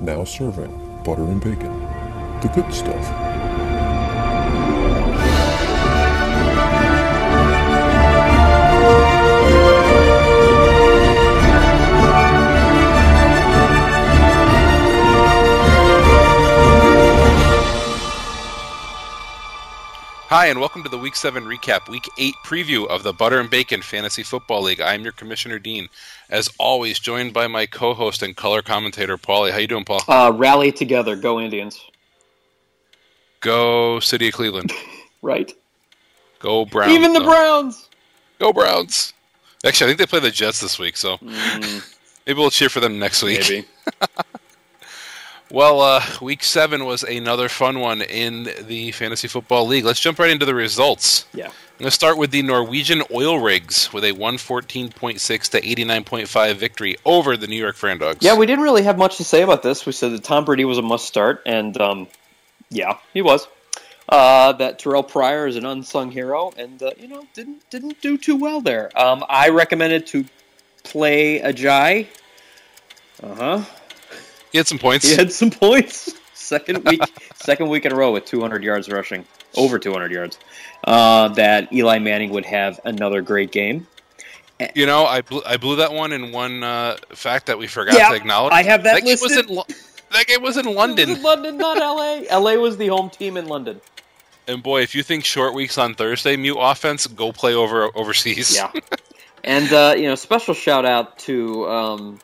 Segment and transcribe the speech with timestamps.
[0.00, 1.80] Now serving butter and bacon.
[2.40, 3.67] The good stuff.
[20.28, 23.48] Hi, and welcome to the Week 7 recap, Week 8 preview of the Butter and
[23.48, 24.78] Bacon Fantasy Football League.
[24.80, 25.88] I am your Commissioner Dean,
[26.28, 29.52] as always, joined by my co-host and color commentator, Paulie.
[29.52, 30.02] How you doing, Paul?
[30.06, 31.80] Uh, rally together, go Indians.
[33.40, 34.72] Go City of Cleveland.
[35.20, 35.52] Right.
[36.38, 36.92] Go Browns.
[36.92, 37.24] Even the No.
[37.24, 37.88] Browns.
[38.38, 39.12] Go Browns.
[39.66, 43.00] Actually, I think they play the Jets this week, so maybe we'll cheer for them
[43.00, 43.40] next week.
[43.40, 43.66] Maybe.
[45.50, 49.84] Well, uh, week seven was another fun one in the Fantasy Football League.
[49.84, 51.24] Let's jump right into the results.
[51.32, 51.46] Yeah.
[51.46, 56.96] I'm going to start with the Norwegian Oil Rigs with a 114.6 to 89.5 victory
[57.06, 58.18] over the New York Fran Dogs.
[58.20, 59.86] Yeah, we didn't really have much to say about this.
[59.86, 62.08] We said that Tom Brady was a must start, and um,
[62.68, 63.48] yeah, he was.
[64.08, 68.16] Uh, that Terrell Pryor is an unsung hero, and uh, you know didn't didn't do
[68.18, 68.90] too well there.
[68.98, 70.24] Um, I recommended to
[70.82, 72.06] play Ajayi.
[73.22, 73.64] Uh huh.
[74.52, 75.08] He had some points.
[75.08, 76.14] He had some points.
[76.34, 77.02] Second week,
[77.34, 79.22] second week in a row with 200 yards rushing,
[79.54, 80.38] over 200 yards.
[80.84, 83.86] Uh, that Eli Manning would have another great game.
[84.74, 87.94] You know, I blew, I blew that one in one uh, fact that we forgot
[87.94, 88.54] Yeah, to acknowledge.
[88.54, 89.50] I have that that game was listed.
[89.50, 89.64] in Lo-
[90.12, 91.10] that game was in It was London.
[91.10, 91.76] in London, not
[92.30, 92.38] LA.
[92.38, 93.78] LA was the home team in London.
[94.46, 98.56] And boy, if you think short weeks on Thursday mute offense, go play over overseas.
[98.56, 98.72] Yeah.
[99.44, 102.18] and uh, you know, special shout out to um,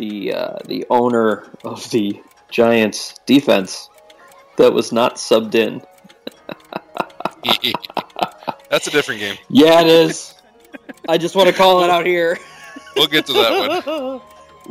[0.00, 2.20] the uh, the owner of the
[2.50, 3.88] Giants defense
[4.56, 5.82] that was not subbed in.
[8.70, 9.36] That's a different game.
[9.48, 10.34] Yeah, it is.
[11.08, 12.38] I just want to call it out here.
[12.96, 14.20] We'll get to that one.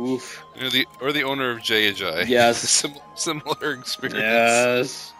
[0.00, 0.42] Oof.
[0.60, 2.24] Or the or the owner of J J.
[2.26, 2.58] Yes.
[2.68, 4.18] Sim- similar experience.
[4.20, 5.12] Yes.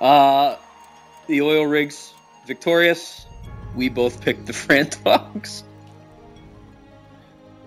[0.00, 0.56] Uh,
[1.28, 2.12] the oil rigs
[2.46, 3.26] victorious.
[3.74, 5.64] We both picked the Fran Dogs.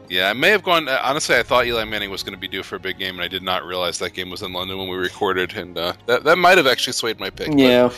[0.10, 0.88] Yeah, I may have gone.
[0.88, 3.16] uh, Honestly, I thought Eli Manning was going to be due for a big game,
[3.16, 5.94] and I did not realize that game was in London when we recorded, and uh,
[6.06, 7.50] that that might have actually swayed my pick.
[7.54, 7.90] Yeah.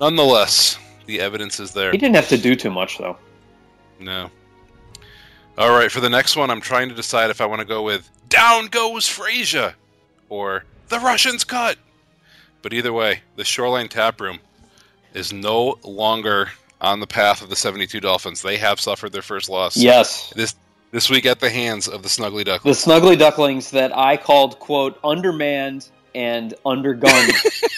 [0.00, 1.92] nonetheless, the evidence is there.
[1.92, 3.16] He didn't have to do too much though.
[4.00, 4.30] No.
[5.58, 7.82] All right, for the next one, I'm trying to decide if I want to go
[7.82, 9.74] with "Down Goes Frazier"
[10.28, 11.76] or "The Russians Cut."
[12.62, 14.38] But either way, the Shoreline Tap Room
[15.14, 16.48] is no longer
[16.80, 18.40] on the path of the 72 Dolphins.
[18.42, 20.32] They have suffered their first loss Yes.
[20.34, 20.54] this
[20.92, 22.84] this week at the hands of the Snuggly Ducklings.
[22.84, 27.32] The snuggly ducklings that I called quote undermanned and undergunned.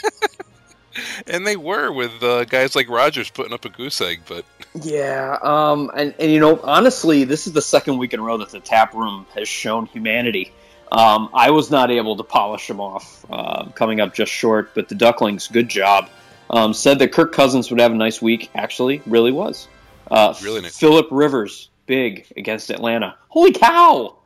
[1.26, 4.44] And they were with uh, guys like Rogers putting up a goose egg, but
[4.82, 8.36] yeah, um, and, and you know, honestly, this is the second week in a row
[8.38, 10.52] that the tap room has shown humanity.
[10.92, 14.88] Um, I was not able to polish them off, uh, coming up just short, but
[14.88, 16.08] the ducklings, good job.
[16.50, 18.50] Um, said that Kirk Cousins would have a nice week.
[18.54, 19.66] Actually, really was.
[20.10, 20.78] Uh, Really nice.
[20.78, 23.16] Philip Rivers, big against Atlanta.
[23.28, 24.16] Holy cow!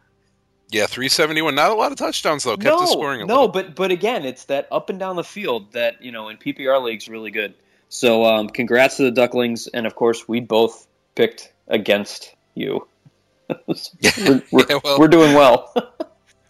[0.70, 1.54] yeah, 371.
[1.54, 2.56] Not a lot of touchdowns though.
[2.56, 3.48] Kept no, scoring a no, little.
[3.48, 6.82] but but again, it's that up and down the field that you know in PPR
[6.82, 7.54] leagues really good.
[7.88, 12.86] So um, congrats to the Ducklings, and of course we both picked against you.
[13.66, 15.72] we're, we're, Yeah, well- we're doing well.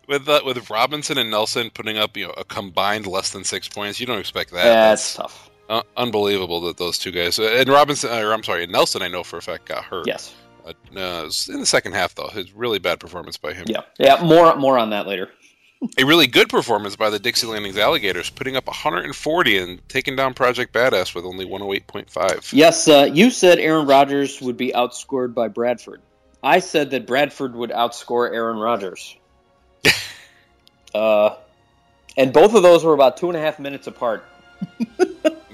[0.09, 3.69] With uh, with Robinson and Nelson putting up you know a combined less than six
[3.69, 4.65] points, you don't expect that.
[4.65, 5.51] That's tough.
[5.69, 9.03] uh, unbelievable that those two guys and Robinson, or I'm sorry, Nelson.
[9.03, 10.07] I know for a fact got hurt.
[10.07, 10.35] Yes.
[10.69, 12.29] Uh, no, in the second half though.
[12.29, 13.65] His really bad performance by him.
[13.69, 13.83] Yeah.
[13.99, 14.23] Yeah.
[14.23, 15.31] More more on that later.
[15.97, 20.35] A really good performance by the Dixie Landings Alligators, putting up 140 and taking down
[20.35, 22.53] Project Badass with only 108.5.
[22.53, 22.89] Yes.
[22.89, 26.03] Uh, you said Aaron Rodgers would be outscored by Bradford.
[26.43, 29.17] I said that Bradford would outscore Aaron Rodgers.
[30.95, 31.37] uh,
[32.17, 34.25] and both of those were about two and a half minutes apart.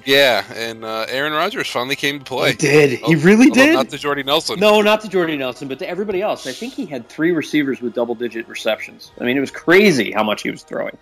[0.05, 2.51] Yeah, and uh, Aaron Rodgers finally came to play.
[2.51, 2.99] He did.
[3.01, 3.75] He really did.
[3.75, 4.61] Not to Jordy Nelson.
[4.61, 6.47] No, not to Jordy Nelson, but to everybody else.
[6.47, 9.13] I think he had three receivers with double digit receptions.
[9.21, 10.99] I mean, it was crazy how much he was throwing.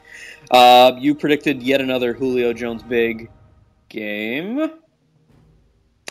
[0.51, 3.31] Uh, you predicted yet another Julio Jones big
[3.89, 4.71] game.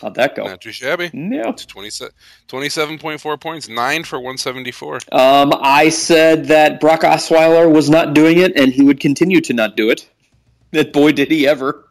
[0.02, 0.46] How'd that go?
[0.46, 1.12] Not too shabby.
[1.14, 1.50] No.
[1.50, 2.12] It's 27
[2.48, 4.96] 27.4 points, 9 for 174.
[5.12, 9.54] Um, I said that Brock Osweiler was not doing it, and he would continue to
[9.54, 10.08] not do it.
[10.74, 11.86] That boy did he ever.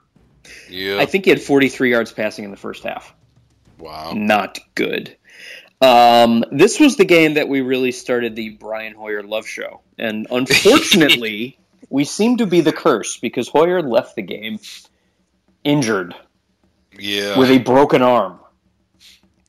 [0.68, 0.98] Yeah.
[0.98, 3.14] I think he had 43 yards passing in the first half.
[3.78, 4.12] wow.
[4.14, 5.16] not good.
[5.80, 10.26] Um, this was the game that we really started the Brian Hoyer love show, and
[10.30, 11.58] unfortunately,
[11.88, 14.58] we seem to be the curse because Hoyer left the game
[15.64, 16.14] injured
[16.98, 17.38] Yeah.
[17.38, 18.38] with a broken arm.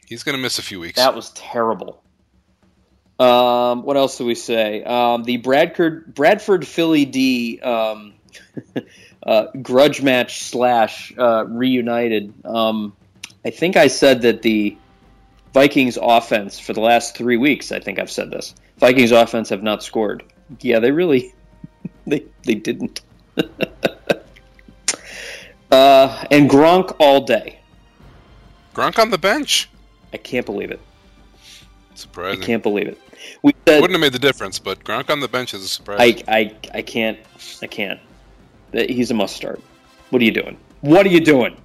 [0.07, 0.95] He's going to miss a few weeks.
[0.97, 2.01] That was terrible.
[3.19, 4.83] Um, what else do we say?
[4.83, 8.13] Um, the Bradford Bradford Philly D um,
[9.23, 12.33] uh, grudge match slash uh, reunited.
[12.45, 12.93] Um,
[13.45, 14.77] I think I said that the
[15.53, 17.71] Vikings offense for the last three weeks.
[17.71, 18.55] I think I've said this.
[18.77, 20.23] Vikings offense have not scored.
[20.61, 21.33] Yeah, they really
[22.07, 23.01] they they didn't.
[25.71, 27.59] uh, and Gronk all day.
[28.73, 29.69] Gronk on the bench.
[30.13, 30.79] I can't believe it.
[32.17, 32.97] I can't believe it.
[33.43, 35.99] We said Wouldn't have made the difference, but Gronk on the bench is a surprise.
[35.99, 37.19] I, I, I can't.
[37.61, 37.99] I can't.
[38.73, 39.61] He's a must start.
[40.09, 40.57] What are you doing?
[40.81, 41.57] What are you doing?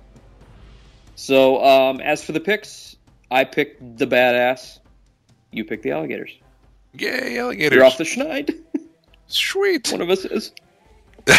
[1.14, 2.96] So, um, as for the picks,
[3.30, 4.78] I picked the badass.
[5.50, 6.32] You picked the alligators.
[6.94, 7.76] Yay, alligators.
[7.76, 8.58] You're off the schneid.
[9.26, 9.88] Sweet.
[9.92, 10.52] One of us is.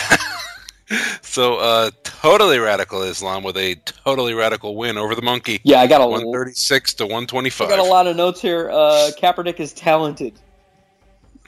[1.21, 5.59] So, uh, totally radical Islam with a totally radical win over the monkey.
[5.63, 7.69] Yeah, I got a, 136 to I 125.
[7.69, 8.69] got a lot of notes here.
[8.71, 10.33] Uh, Kaepernick is talented.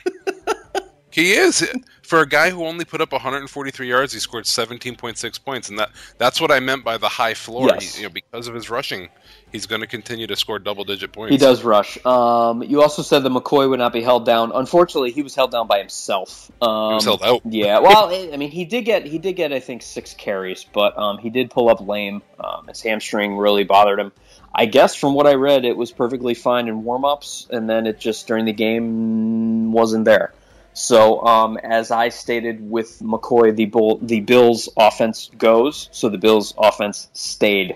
[1.11, 1.67] He is
[2.03, 4.13] for a guy who only put up 143 yards.
[4.13, 7.67] He scored 17.6 points, and that that's what I meant by the high floor.
[7.67, 7.95] Yes.
[7.95, 9.09] He, you know, because of his rushing,
[9.51, 11.31] he's going to continue to score double-digit points.
[11.31, 12.03] He does rush.
[12.06, 14.51] Um, you also said that McCoy would not be held down.
[14.53, 16.51] Unfortunately, he was held down by himself.
[16.61, 17.41] Um, He was held out.
[17.45, 20.97] Yeah, well, I mean, he did get he did get I think six carries, but
[20.97, 22.21] um, he did pull up lame.
[22.39, 24.11] Um, his hamstring really bothered him.
[24.53, 28.00] I guess from what I read, it was perfectly fine in warm-ups, and then it
[28.00, 30.33] just during the game wasn't there.
[30.74, 35.89] So, um, as I stated with McCoy, the Bull, the Bills' offense goes.
[35.92, 37.75] So the Bills' offense stayed.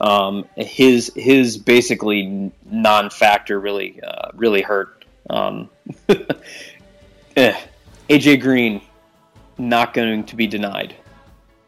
[0.00, 5.04] Um, his his basically non-factor really uh, really hurt.
[5.30, 5.70] Um,
[7.36, 7.56] eh.
[8.10, 8.82] AJ Green
[9.58, 10.94] not going to be denied.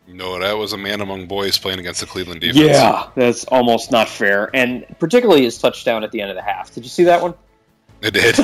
[0.06, 2.59] No, that was a man among boys playing against the Cleveland defense.
[2.59, 6.75] Yeah, that's almost not fair, and particularly his touchdown at the end of the half.
[6.75, 7.35] Did you see that one?
[8.03, 8.37] it did.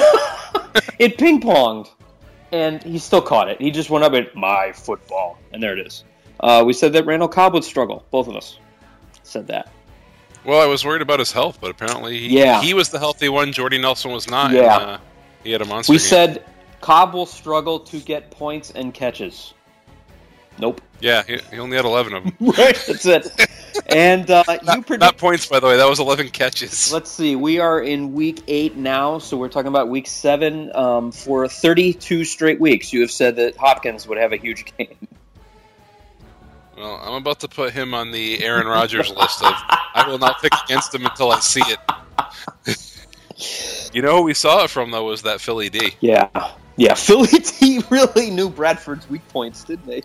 [0.98, 1.90] It ping ponged,
[2.52, 3.60] and he still caught it.
[3.60, 6.04] He just went up at my football, and there it is.
[6.40, 8.04] Uh, we said that Randall Cobb would struggle.
[8.10, 8.58] Both of us
[9.22, 9.70] said that.
[10.44, 12.60] well, I was worried about his health, but apparently he, Yeah.
[12.62, 13.52] he was the healthy one.
[13.52, 14.52] Jordy Nelson was not.
[14.52, 14.74] Yeah.
[14.80, 14.98] and, uh,
[15.44, 15.92] he had a monster.
[15.92, 16.06] We game.
[16.06, 16.44] said
[16.80, 19.52] Cobb will struggle to get points and catches.
[20.60, 20.80] Nope.
[21.00, 22.32] yeah, he, he only had 11 of them.
[22.40, 22.76] Right.
[22.86, 23.28] That's it.
[23.86, 25.00] And uh, you Not, predict.
[25.00, 25.76] not points, by the way.
[25.76, 26.92] That was 11 catches.
[26.92, 27.34] Let's see.
[27.36, 30.74] We are in week eight now, so we're talking about week seven.
[30.76, 34.96] Um, for 32 straight weeks, you have said that Hopkins would have a huge game.
[36.76, 39.52] Well, I'm about to put him on the Aaron Rodgers list of
[39.94, 41.78] I will not pick against him until I see it.
[43.92, 45.92] you know who we saw it from though was that Philly D.
[46.00, 46.28] Yeah.
[46.76, 46.94] Yeah.
[46.94, 50.02] Philly T really knew Bradford's weak points, didn't they?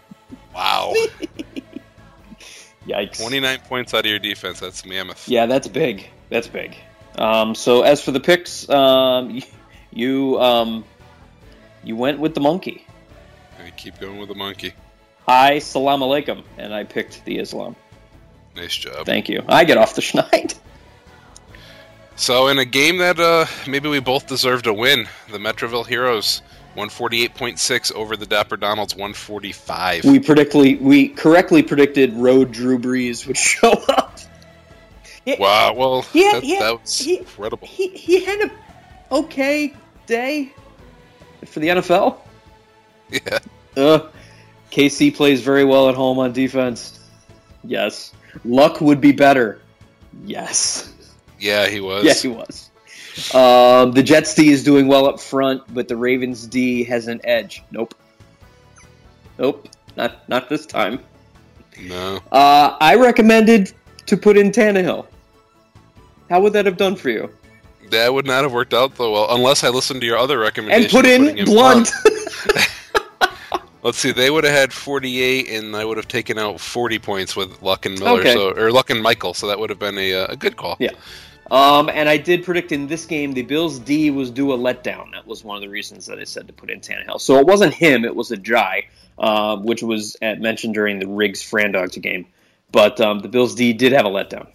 [0.55, 0.93] Wow,
[2.87, 3.19] Yikes.
[3.19, 4.59] 29 points out of your defense.
[4.59, 5.27] That's mammoth.
[5.27, 6.09] Yeah, that's big.
[6.29, 6.77] That's big.
[7.17, 9.41] Um, so as for the picks, um,
[9.91, 10.85] you um,
[11.83, 12.85] you went with the monkey.
[13.65, 14.73] I keep going with the monkey.
[15.27, 17.75] Hi, salam alaikum, and I picked the Islam.
[18.55, 19.05] Nice job.
[19.05, 19.43] Thank you.
[19.49, 20.55] I get off the schneid.
[22.17, 26.41] So in a game that uh, maybe we both deserved a win, the Metroville Heroes
[26.75, 30.05] 148.6 over the Dapper Donalds 145.
[30.05, 34.19] We predictly we correctly predicted Road Drew Brees would show up.
[35.39, 37.67] wow, well Yeah, that, yeah, that was he- incredible.
[37.67, 38.51] He he had a
[39.15, 39.73] okay
[40.05, 40.53] day
[41.45, 42.17] for the NFL.
[43.11, 43.37] Yeah.
[43.77, 44.09] Uh,
[44.71, 47.07] KC plays very well at home on defense.
[47.63, 48.13] Yes.
[48.43, 49.61] Luck would be better.
[50.25, 50.91] Yes.
[51.39, 52.03] Yeah, he was.
[52.03, 52.71] Yeah, he was.
[53.33, 57.21] Um, the Jets D is doing well up front, but the Ravens D has an
[57.23, 57.63] edge.
[57.71, 57.95] Nope.
[59.39, 59.67] Nope.
[59.95, 60.99] Not not this time.
[61.81, 62.19] No.
[62.31, 63.71] Uh, I recommended
[64.05, 65.05] to put in Tannehill.
[66.29, 67.29] How would that have done for you?
[67.91, 70.83] That would not have worked out though well unless I listened to your other recommendation.
[70.83, 71.91] And put in putting Blunt.
[73.83, 77.35] Let's see, they would have had 48, and I would have taken out 40 points
[77.35, 78.33] with Luck and Miller, Okay.
[78.33, 80.75] so or Luck and Michael, so that would have been a, uh, a good call.
[80.79, 80.89] Yeah.
[81.51, 85.11] Um, and I did predict in this game the Bills D was due a letdown.
[85.11, 87.21] That was one of the reasons that I said to put in Tannehill.
[87.21, 88.85] So it wasn't him; it was Ajayi,
[89.19, 92.25] uh, which was at, mentioned during the Rigs Frandogs game.
[92.71, 94.47] But um, the Bills D did have a letdown.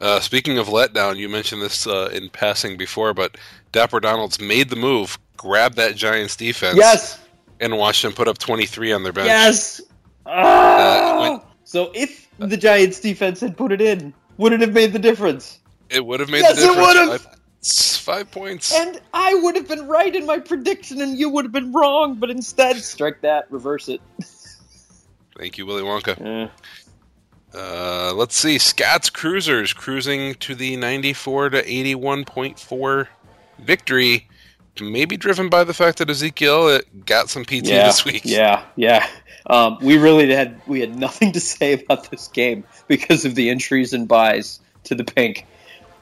[0.00, 3.36] Uh, speaking of letdown, you mentioned this uh, in passing before, but
[3.70, 7.18] Dapper Donalds made the move, grabbed that Giants defense, Yes,
[7.60, 9.26] and watched them put up 23 on their bench.
[9.26, 9.82] yes.
[10.24, 11.42] Ah!
[11.64, 15.58] so if the Giants defense had put it in, would it have made the difference?
[15.90, 17.22] It would have made Yes, the it would've.
[17.22, 17.36] Five,
[18.00, 18.74] five points.
[18.74, 22.14] And I would have been right in my prediction, and you would have been wrong.
[22.14, 24.00] But instead, strike that, reverse it.
[25.38, 26.50] Thank you, Willy Wonka.
[27.54, 28.58] Uh, let's see.
[28.58, 33.08] Scott's Cruisers cruising to the 94 to 81.4
[33.58, 34.28] victory.
[34.80, 38.22] Maybe driven by the fact that Ezekiel uh, got some PT yeah, this week.
[38.24, 39.06] Yeah, yeah.
[39.46, 43.50] Um, we really had we had nothing to say about this game because of the
[43.50, 45.46] entries and byes to the pink.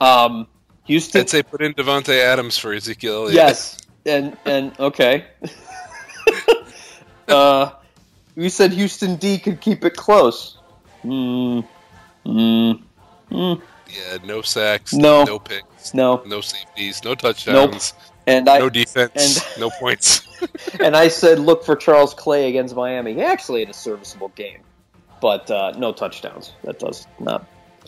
[0.00, 0.46] Um,
[0.84, 1.20] Houston.
[1.20, 3.32] I'd say put in Davante Adams for Ezekiel.
[3.32, 5.26] Yes, and and okay.
[7.28, 7.70] uh,
[8.36, 10.58] you said Houston D could keep it close.
[11.04, 11.66] Mm,
[12.24, 12.82] mm,
[13.30, 15.24] mm, Yeah, no sacks, No.
[15.24, 17.94] no picks, no, no safeties, no touchdowns,
[18.28, 20.26] and I no defense, and- no points.
[20.80, 23.14] and I said look for Charles Clay against Miami.
[23.14, 24.60] He actually had a serviceable game,
[25.20, 26.52] but uh, no touchdowns.
[26.62, 27.44] That does not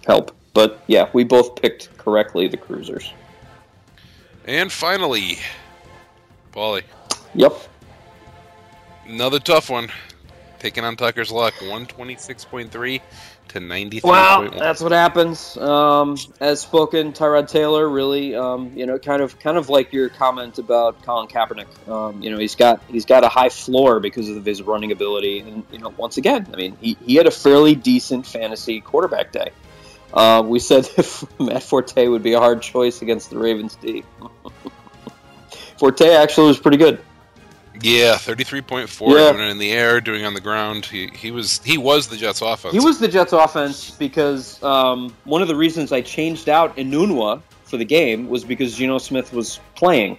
[0.06, 0.34] help.
[0.52, 3.12] But yeah, we both picked correctly the Cruisers.
[4.46, 5.38] and finally,
[6.52, 6.82] Paulie,
[7.36, 7.52] Yep.
[9.06, 9.88] another tough one.
[10.58, 13.00] Taking on Tucker's luck, 126.3
[13.50, 14.02] to 93.1.
[14.04, 15.56] Well, that's what happens.
[15.56, 20.08] Um, as spoken, Tyrod Taylor really, um, you know, kind of, kind of like your
[20.08, 21.88] comment about Colin Kaepernick.
[21.88, 25.40] Um, you know, he's got he's got a high floor because of his running ability,
[25.40, 29.32] and you know, once again, I mean, he, he had a fairly decent fantasy quarterback
[29.32, 29.50] day.
[30.14, 30.88] Uh, we said
[31.38, 34.04] Matt Forte would be a hard choice against the Ravens D.
[35.78, 37.00] Forte actually was pretty good.
[37.82, 39.32] Yeah, 33.4 Yeah.
[39.32, 40.84] doing it in the air, doing it on the ground.
[40.86, 42.72] He he was he was the Jets offense.
[42.74, 47.40] He was the Jets' offense because um, one of the reasons I changed out Enunwa
[47.64, 50.18] for the game was because Geno Smith was playing,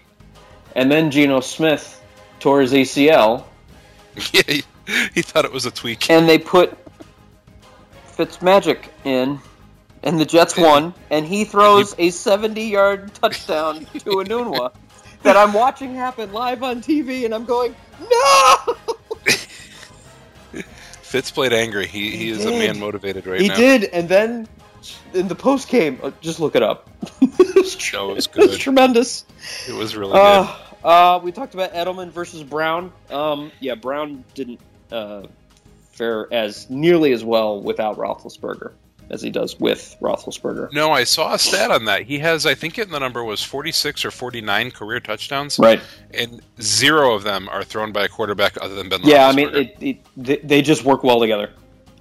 [0.75, 2.01] and then Geno Smith
[2.39, 3.43] tore his ACL,
[4.33, 4.63] yeah, he,
[5.13, 6.09] he thought it was a tweak.
[6.09, 6.75] and they put
[8.17, 9.39] Fitzmagic in,
[10.03, 14.71] and the Jets won, and he throws a 70-yard touchdown to Enunwa
[15.23, 18.55] that I'm watching happen live on TV, and I'm going, no!
[21.01, 21.87] Fitz played angry.
[21.87, 23.55] He he is a man motivated right he now.
[23.55, 24.47] He did, and then
[25.13, 26.89] in the post game, uh, just look it up.
[27.21, 28.59] it was, was it was good.
[28.59, 29.25] tremendous.
[29.67, 30.19] It was really good.
[30.19, 32.91] Uh, uh, we talked about Edelman versus Brown.
[33.09, 34.59] Um, yeah, Brown didn't
[34.91, 35.23] uh,
[35.91, 38.71] fare as nearly as well without Roethlisberger
[39.11, 40.71] as he does with Roethlisberger.
[40.73, 42.03] No, I saw a stat on that.
[42.03, 45.81] He has, I think, it the number was 46 or 49 career touchdowns, Right.
[46.13, 49.01] and zero of them are thrown by a quarterback other than Ben.
[49.03, 51.51] Yeah, I mean, it, it, they, just work well together.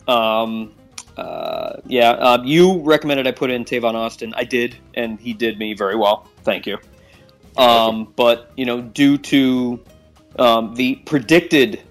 [0.06, 0.72] Um,
[1.16, 4.32] uh, yeah, uh, you recommended I put in Tavon Austin.
[4.36, 6.28] I did, and he did me very well.
[6.44, 6.78] Thank you.
[7.56, 9.80] Um, but you know, due to
[10.38, 11.82] um, the predicted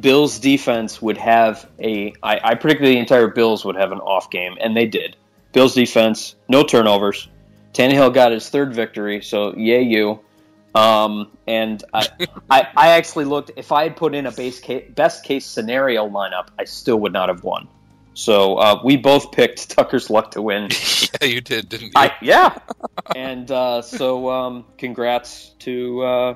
[0.00, 4.30] Bills defense would have a, I, I predicted the entire Bills would have an off
[4.30, 5.16] game, and they did.
[5.52, 7.28] Bills defense, no turnovers.
[7.72, 10.20] Tannehill got his third victory, so yay you.
[10.74, 12.08] Um, and I,
[12.50, 13.52] I, I actually looked.
[13.56, 17.12] If I had put in a base case, best case scenario lineup, I still would
[17.12, 17.68] not have won.
[18.14, 20.68] So uh, we both picked Tucker's luck to win.
[21.20, 21.92] yeah, you did, didn't you?
[21.94, 22.58] I, yeah,
[23.14, 26.34] and uh, so um, congrats to uh,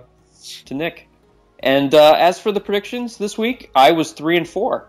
[0.66, 1.07] to Nick.
[1.60, 4.88] And uh, as for the predictions this week, I was three and four.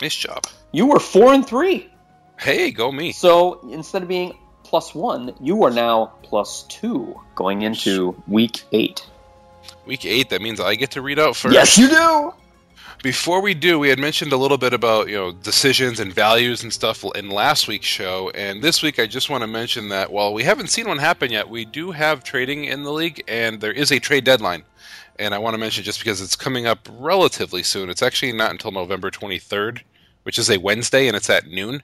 [0.00, 0.44] nice job.
[0.72, 1.88] You were four and three.
[2.38, 3.12] Hey, go me.
[3.12, 9.06] So instead of being plus one, you are now plus two going into week eight.
[9.86, 10.30] Week eight.
[10.30, 11.54] That means I get to read out first.
[11.54, 12.32] Yes, you do.
[13.02, 16.62] Before we do, we had mentioned a little bit about you know decisions and values
[16.62, 20.12] and stuff in last week's show, and this week I just want to mention that
[20.12, 23.58] while we haven't seen one happen yet, we do have trading in the league, and
[23.58, 24.64] there is a trade deadline.
[25.20, 27.90] And I want to mention just because it's coming up relatively soon.
[27.90, 29.82] It's actually not until November 23rd,
[30.22, 31.82] which is a Wednesday, and it's at noon.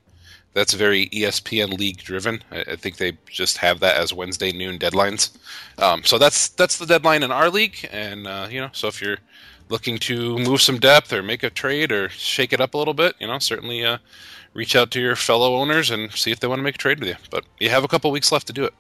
[0.55, 2.43] That's very ESPN league driven.
[2.51, 5.37] I, I think they just have that as Wednesday noon deadlines.
[5.77, 9.03] Um, so that's that's the deadline in our league, and uh, you know, so if
[9.03, 9.19] you're
[9.69, 12.95] looking to move some depth or make a trade or shake it up a little
[12.95, 13.99] bit, you know, certainly uh,
[14.55, 17.01] reach out to your fellow owners and see if they want to make a trade
[17.01, 17.17] with you.
[17.31, 18.73] But you have a couple weeks left to do it.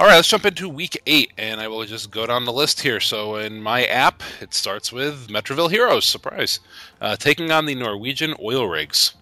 [0.00, 2.80] All right, let's jump into week eight, and I will just go down the list
[2.80, 3.00] here.
[3.00, 6.60] So in my app, it starts with Metroville Heroes, surprise,
[7.02, 9.12] uh, taking on the Norwegian oil rigs.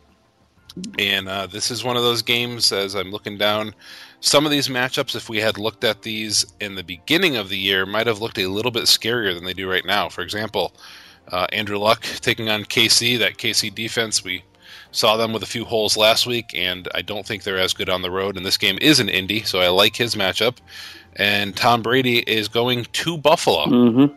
[0.97, 3.75] And uh, this is one of those games, as I'm looking down,
[4.20, 7.58] some of these matchups, if we had looked at these in the beginning of the
[7.58, 10.08] year, might have looked a little bit scarier than they do right now.
[10.08, 10.76] For example,
[11.32, 14.44] uh, Andrew Luck taking on KC, that KC defense, we
[14.90, 17.88] saw them with a few holes last week, and I don't think they're as good
[17.88, 18.37] on the road.
[18.37, 20.57] And this game is an indie, so I like his matchup.
[21.16, 23.66] And Tom Brady is going to Buffalo.
[23.66, 24.16] Mm-hmm.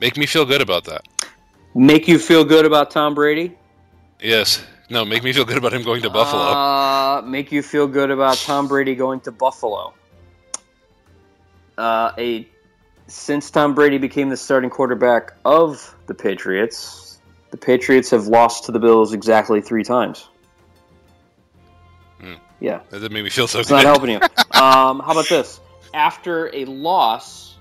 [0.00, 1.02] Make me feel good about that.
[1.74, 3.56] Make you feel good about Tom Brady?
[4.20, 4.64] Yes.
[4.90, 6.42] No, make me feel good about him going to Buffalo.
[6.42, 9.94] Uh, make you feel good about Tom Brady going to Buffalo.
[11.78, 12.46] Uh, a
[13.06, 17.03] since Tom Brady became the starting quarterback of the Patriots,
[17.54, 20.26] The Patriots have lost to the Bills exactly three times.
[22.20, 22.32] Hmm.
[22.58, 23.76] Yeah, That didn't make me feel so it's good.
[23.76, 24.18] not helping you.
[24.60, 25.60] Um, how about this?
[25.94, 27.54] After a loss,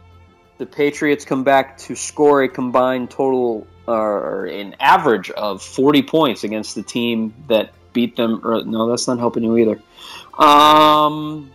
[0.58, 6.44] the Patriots come back to score a combined total or an average of 40 points
[6.44, 8.42] against the team that beat them.
[8.44, 9.74] Or, no, that's not helping you either.
[10.44, 11.52] Um,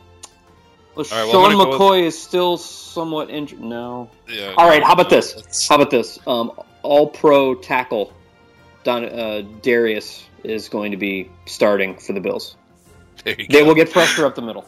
[0.94, 3.60] well, right, well, Sean gonna with- McCoy is still somewhat injured.
[3.60, 4.08] No.
[4.28, 5.66] Yeah, All right, how about this?
[5.68, 6.20] How about this?
[6.24, 6.52] Um,
[6.84, 8.12] all pro tackle
[8.84, 12.56] Don, uh, Dareus is going to be starting for the Bills.
[13.24, 13.64] They go.
[13.64, 14.64] will get pressure up the middle.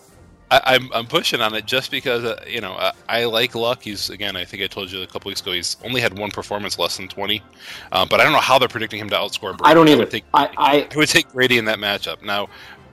[0.50, 3.82] I, I'm I'm pushing on it just because uh, you know I, I like Luck.
[3.82, 6.30] He's again I think I told you a couple weeks ago he's only had one
[6.30, 7.42] performance less than 20,
[7.92, 9.56] uh, but I don't know how they're predicting him to outscore.
[9.56, 9.70] Brady.
[9.70, 9.98] I don't either.
[9.98, 12.22] would take, I, I I would take Brady in that matchup.
[12.22, 12.48] Now,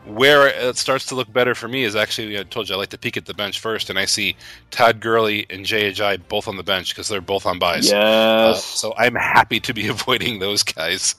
[0.07, 2.89] where it starts to look better for me is actually I told you I like
[2.89, 4.35] to peek at the bench first, and I see
[4.71, 7.91] Todd Gurley and Jay Ajayi both on the bench because they're both on byes.
[7.91, 8.63] Uh, yes.
[8.63, 11.15] so I'm happy to be avoiding those guys.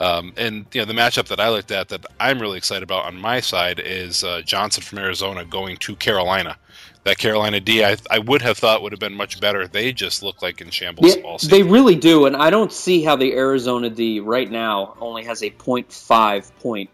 [0.00, 3.04] Um, and you know the matchup that I looked at that I'm really excited about
[3.04, 6.56] on my side is uh, Johnson from Arizona going to Carolina.
[7.04, 9.68] That Carolina D, I, I would have thought would have been much better.
[9.68, 13.02] They just look like in shambles Yeah, all they really do, and I don't see
[13.04, 16.88] how the Arizona D right now only has a 0.5 point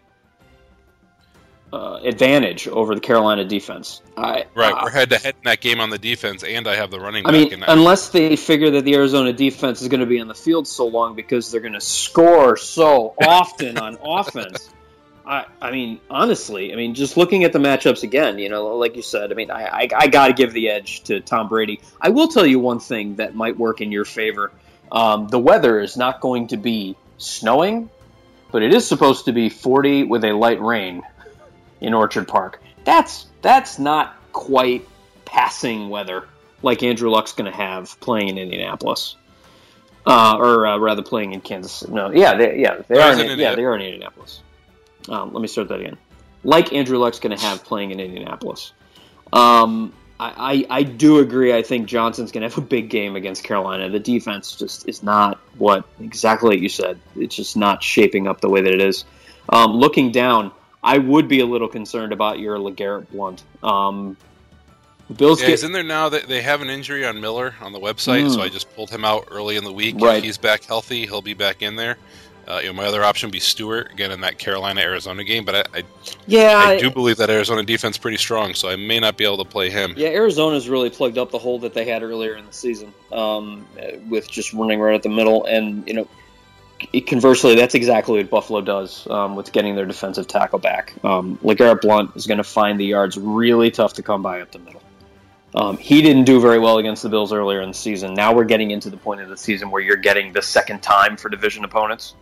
[1.73, 4.01] uh, advantage over the Carolina defense.
[4.17, 6.75] I, right, I- we're head to head in that game on the defense, and I
[6.75, 10.05] have the running I mean, unless they figure that the Arizona defense is going to
[10.05, 14.69] be on the field so long because they're going to score so often on offense.
[15.25, 18.95] I, I mean, honestly, I mean, just looking at the matchups again, you know, like
[18.95, 21.79] you said, I mean, I, I, I got to give the edge to Tom Brady.
[22.01, 24.51] I will tell you one thing that might work in your favor.
[24.91, 27.89] Um, the weather is not going to be snowing,
[28.51, 31.03] but it is supposed to be 40 with a light rain
[31.81, 32.61] in Orchard Park.
[32.83, 34.87] That's that's not quite
[35.25, 36.27] passing weather
[36.63, 39.15] like Andrew Luck's going to have playing in Indianapolis,
[40.05, 41.87] uh, or uh, rather playing in Kansas.
[41.87, 43.13] No, yeah, they, yeah, they are.
[43.13, 44.41] In, in yeah, they are in Indianapolis.
[45.09, 45.97] Um, let me start that again.
[46.43, 48.73] Like Andrew Luck's going to have playing in Indianapolis.
[49.33, 51.53] Um, I, I, I do agree.
[51.53, 53.89] I think Johnson's going to have a big game against Carolina.
[53.89, 56.99] The defense just is not what exactly you said.
[57.15, 59.05] It's just not shaping up the way that it is.
[59.49, 60.51] Um, looking down,
[60.83, 63.43] I would be a little concerned about your LeGarrette Blunt.
[63.63, 64.17] Um,
[65.07, 66.09] the Bills yeah, get he's in there now.
[66.09, 68.33] They, they have an injury on Miller on the website, Mm.
[68.33, 69.95] so I just pulled him out early in the week.
[69.99, 70.17] Right.
[70.17, 71.97] If he's back healthy, he'll be back in there.
[72.47, 75.45] Uh, you know, my other option would be Stewart again in that Carolina Arizona game,
[75.45, 75.83] but I, I
[76.25, 79.37] yeah, I do believe that Arizona defense pretty strong, so I may not be able
[79.37, 79.93] to play him.
[79.95, 83.67] Yeah, Arizona's really plugged up the hole that they had earlier in the season um,
[84.09, 85.45] with just running right at the middle.
[85.45, 86.07] And, you know,
[87.07, 90.93] conversely, that's exactly what Buffalo does um, with getting their defensive tackle back.
[91.03, 94.51] Um, LeGarrette Blunt is going to find the yards really tough to come by up
[94.51, 94.81] the middle.
[95.53, 98.13] Um, he didn't do very well against the Bills earlier in the season.
[98.13, 101.17] Now we're getting into the point of the season where you're getting the second time
[101.17, 102.15] for division opponents.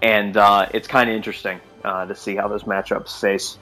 [0.00, 3.58] And uh, it's kind of interesting uh, to see how those matchups face.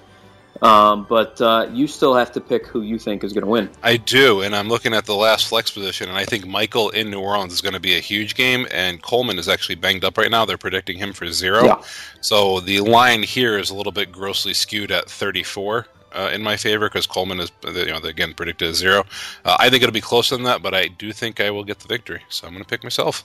[0.63, 3.71] Um, but uh, you still have to pick who you think is going to win.
[3.83, 7.11] I do, and I'm looking at the last flex position, and I think Michael in
[7.11, 10.17] New Orleans is going to be a huge game, and Coleman is actually banged up
[10.19, 10.45] right now.
[10.45, 11.65] They're predicting him for zero.
[11.65, 11.83] Yeah.
[12.21, 16.57] So the line here is a little bit grossly skewed at 34 uh, in my
[16.57, 19.05] favor because Coleman is, you know, again predicted as zero.
[19.45, 21.79] Uh, I think it'll be closer than that, but I do think I will get
[21.81, 22.23] the victory.
[22.29, 23.25] So I'm going to pick myself.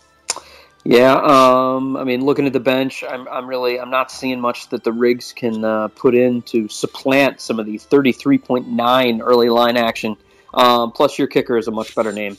[0.84, 4.70] Yeah, um, I mean, looking at the bench, I'm, I'm really I'm not seeing much
[4.70, 9.78] that the rigs can uh, put in to supplant some of the 33.9 early line
[9.78, 10.18] action.
[10.56, 12.36] Um, plus, your kicker is a much better name,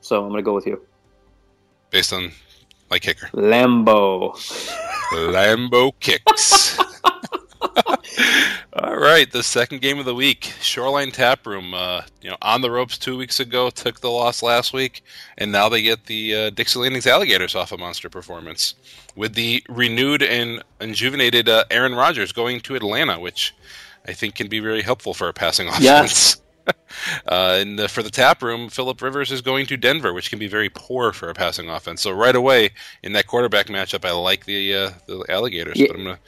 [0.00, 0.80] so I'm going to go with you,
[1.90, 2.32] based on
[2.90, 3.26] my kicker.
[3.28, 4.32] Lambo.
[5.12, 6.78] Lambo kicks.
[8.78, 11.72] All right, the second game of the week, Shoreline Tap Room.
[11.72, 15.02] Uh, you know, on the ropes two weeks ago, took the loss last week,
[15.38, 18.74] and now they get the uh, Dixie Landings Alligators off a monster performance
[19.14, 23.54] with the renewed and rejuvenated uh, Aaron Rodgers going to Atlanta, which
[24.06, 25.82] I think can be very helpful for a passing offense.
[25.82, 26.36] Yes.
[27.28, 30.38] Uh, and uh, for the tap room, Philip Rivers is going to Denver, which can
[30.38, 32.02] be very poor for a passing offense.
[32.02, 32.70] So right away
[33.04, 35.78] in that quarterback matchup, I like the uh, the Alligators.
[35.78, 35.88] Yeah.
[35.88, 36.18] But I'm gonna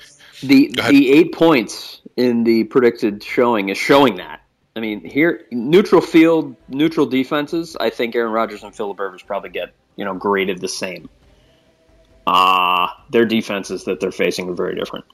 [0.43, 4.43] The the eight points in the predicted showing is showing that.
[4.75, 7.77] I mean, here neutral field, neutral defenses.
[7.79, 11.09] I think Aaron Rodgers and Philip Rivers probably get you know graded the same.
[12.27, 15.05] Uh their defenses that they're facing are very different.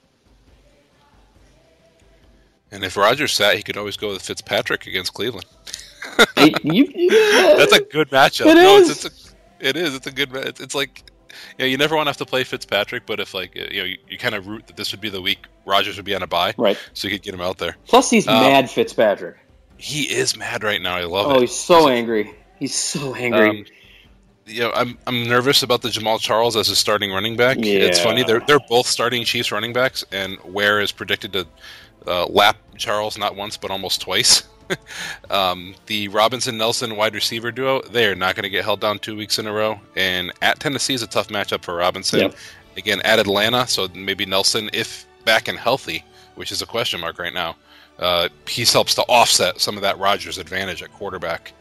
[2.72, 5.46] and if Rodgers sat, he could always go with Fitzpatrick against Cleveland.
[6.36, 7.08] Hey, you-
[7.56, 8.46] That's a good matchup.
[8.46, 8.90] It no, is.
[8.90, 9.94] It's, it's a it is.
[9.94, 10.34] It's a good.
[10.34, 11.04] It's, it's like.
[11.58, 13.98] Yeah, you never want to have to play Fitzpatrick, but if like you know you,
[14.08, 16.26] you kind of root that this would be the week Rodgers would be on a
[16.26, 16.78] bye, right.
[16.92, 17.76] so you could get him out there.
[17.86, 19.36] Plus, he's Um, mad Fitzpatrick.
[19.76, 20.96] He is mad right now.
[20.96, 21.40] I love Oh, it.
[21.42, 22.34] he's so angry.
[22.58, 23.48] He's so angry.
[23.50, 23.64] Um,
[24.46, 27.56] you know, I'm I'm nervous about the Jamaal Charles as a starting running back.
[27.60, 31.46] It's funny they're they're both starting Chiefs running backs, and Ware is predicted to
[32.06, 34.42] uh, lap Charles not once but almost twice.
[35.30, 38.98] um, the Robinson Nelson wide receiver duo they are not going to get held down
[38.98, 42.20] two weeks in a row, and at Tennessee is a tough matchup for Robinson.
[42.20, 42.34] Yep.
[42.76, 47.18] Again, at Atlanta, so maybe Nelson, if back and healthy, which is a question mark
[47.18, 47.56] right now,
[47.98, 51.52] uh, he helps to offset some of that Rodgers advantage at quarterback.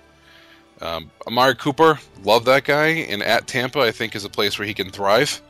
[0.81, 4.67] Um, Amari Cooper, love that guy, and at Tampa, I think is a place where
[4.67, 5.41] he can thrive.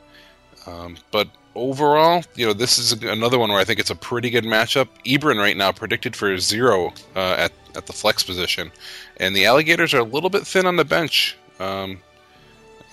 [0.66, 4.30] Um, but overall, you know, this is another one where I think it's a pretty
[4.30, 4.88] good matchup.
[5.06, 8.70] Ebron right now predicted for zero uh, at at the flex position,
[9.18, 11.36] and the Alligators are a little bit thin on the bench.
[11.58, 12.00] Um,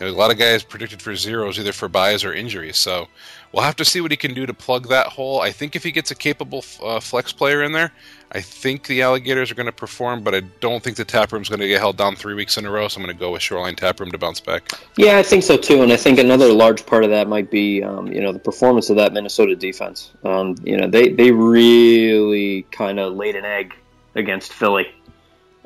[0.02, 2.78] you know, a lot of guys predicted for zeros, either for byes or injuries.
[2.78, 3.08] So
[3.52, 5.42] we'll have to see what he can do to plug that hole.
[5.42, 7.92] I think if he gets a capable uh, flex player in there,
[8.32, 11.50] I think the Alligators are going to perform, but I don't think the tap room's
[11.50, 12.88] going to get held down three weeks in a row.
[12.88, 14.72] So I'm going to go with Shoreline Tap Room to bounce back.
[14.98, 17.84] Yeah, I think so too, and I think another large part of that might be,
[17.84, 20.12] um, you know, the performance of that Minnesota defense.
[20.24, 23.76] Um, you know, they they really kind of laid an egg
[24.16, 24.88] against Philly.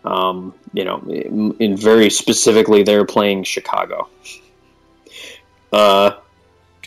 [0.06, 4.08] Um, you know, in, in very specifically, they're playing Chicago.
[5.74, 6.12] Uh,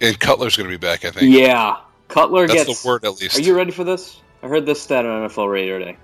[0.00, 1.34] And Cutler's going to be back, I think.
[1.34, 1.78] yeah,
[2.08, 2.82] Cutler That's gets.
[2.82, 3.38] the word, at least.
[3.38, 4.20] Are you ready for this?
[4.42, 5.96] I heard this stat on NFL Radio today.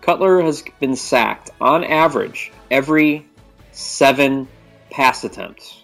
[0.00, 3.26] Cutler has been sacked on average every
[3.72, 4.48] seven
[4.90, 5.82] pass attempts.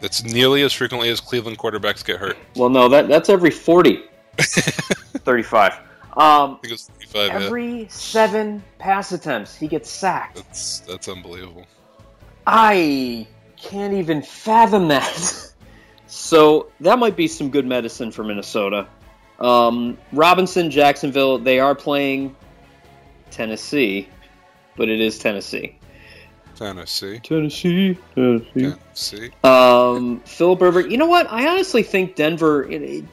[0.00, 2.36] That's nearly as frequently as Cleveland quarterbacks get hurt.
[2.56, 4.02] Well, no, that that's every 40.
[4.38, 5.78] 35.
[6.16, 7.28] Um, I think it's 35.
[7.28, 7.46] yeah.
[7.46, 10.36] every seven pass attempts, he gets sacked.
[10.36, 11.66] That's that's unbelievable.
[12.46, 13.26] I
[13.56, 15.52] can't even fathom that.
[16.06, 18.86] so that might be some good medicine for Minnesota.
[19.40, 22.34] Um, Robinson, Jacksonville, they are playing
[23.30, 24.08] Tennessee,
[24.76, 25.78] but it is Tennessee.
[26.54, 27.18] Tennessee.
[27.18, 28.50] Tennessee, Tennessee.
[28.54, 29.30] Tennessee.
[29.44, 30.86] Um, Philip Rivers.
[30.90, 31.30] You know what?
[31.30, 32.64] I honestly think Denver.
[32.64, 33.04] It, it-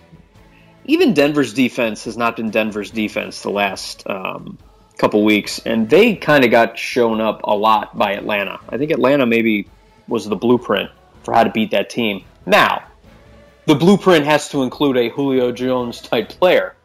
[0.86, 4.58] even Denver's defense has not been Denver's defense the last um,
[4.98, 8.60] couple weeks, and they kind of got shown up a lot by Atlanta.
[8.70, 9.68] I think Atlanta maybe
[10.08, 10.90] was the blueprint
[11.24, 12.24] for how to beat that team.
[12.46, 12.84] Now,
[13.66, 16.76] the blueprint has to include a Julio Jones type player.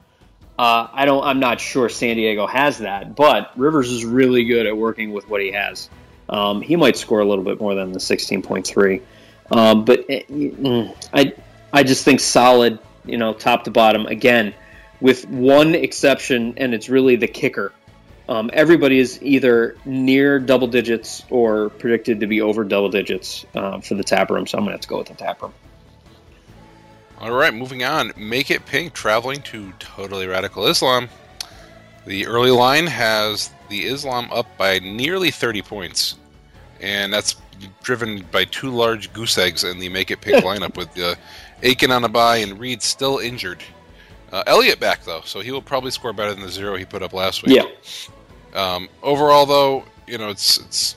[0.58, 1.22] Uh, I don't.
[1.24, 5.28] I'm not sure San Diego has that, but Rivers is really good at working with
[5.28, 5.88] what he has.
[6.28, 9.00] Um, he might score a little bit more than the 16.3.
[9.50, 11.32] Um, but eh, mm, I,
[11.72, 14.06] I just think solid, you know, top to bottom.
[14.06, 14.54] Again,
[15.00, 17.72] with one exception, and it's really the kicker.
[18.28, 23.80] Um, everybody is either near double digits or predicted to be over double digits uh,
[23.80, 24.46] for the tap room.
[24.46, 25.54] So I'm going to have to go with the tap room.
[27.20, 28.12] All right, moving on.
[28.16, 31.08] Make it pink traveling to totally radical Islam.
[32.06, 36.16] The early line has the Islam up by nearly 30 points,
[36.80, 37.36] and that's
[37.82, 41.16] driven by two large goose eggs in the Make It Pink lineup with uh,
[41.62, 43.62] Aiken on a bye and Reed still injured.
[44.30, 47.02] Uh, Elliott back though, so he will probably score better than the zero he put
[47.02, 47.56] up last week.
[47.56, 47.64] Yeah.
[48.54, 50.96] Um, overall, though, you know, it's it's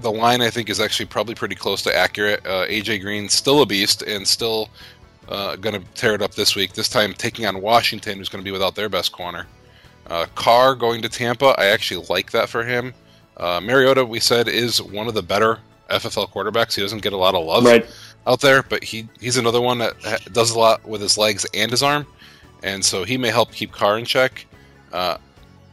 [0.00, 2.44] the line I think is actually probably pretty close to accurate.
[2.44, 4.68] Uh, AJ Green still a beast and still
[5.28, 6.72] uh, going to tear it up this week.
[6.72, 9.46] This time taking on Washington, who's going to be without their best corner.
[10.08, 12.92] Uh, Carr going to Tampa, I actually like that for him.
[13.36, 15.58] Uh, Mariota, we said, is one of the better
[15.90, 16.74] FFL quarterbacks.
[16.74, 17.86] He doesn't get a lot of love Right.
[18.26, 19.94] Out there, but he he's another one that
[20.32, 22.06] does a lot with his legs and his arm,
[22.62, 24.46] and so he may help keep Carr in check.
[24.92, 25.18] Uh,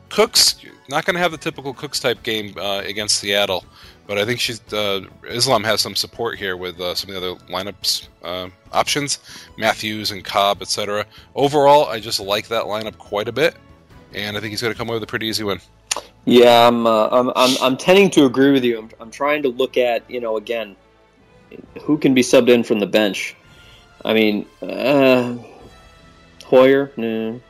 [0.09, 0.55] Cooks
[0.89, 3.63] not going to have the typical Cooks type game uh, against Seattle,
[4.07, 7.31] but I think she's uh, Islam has some support here with uh, some of the
[7.31, 9.19] other lineups uh, options,
[9.57, 11.05] Matthews and Cobb, etc.
[11.35, 13.55] Overall, I just like that lineup quite a bit,
[14.13, 15.59] and I think he's going to come away with a pretty easy win.
[16.25, 18.77] Yeah, I'm, uh, I'm, I'm, I'm tending to agree with you.
[18.77, 20.75] I'm, I'm trying to look at, you know, again,
[21.81, 23.35] who can be subbed in from the bench.
[24.05, 25.35] I mean, uh,
[26.45, 27.41] Hoyer, no.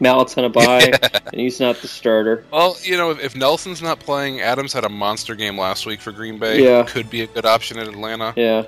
[0.00, 0.92] Mallett's on a bye,
[1.32, 2.44] and he's not the starter.
[2.52, 6.00] Well, you know, if, if Nelson's not playing, Adams had a monster game last week
[6.00, 6.62] for Green Bay.
[6.62, 6.84] Yeah.
[6.84, 8.32] Could be a good option at Atlanta.
[8.36, 8.64] Yeah,